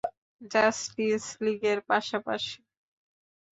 [0.51, 2.59] Justice লীগের পাশাপাশি।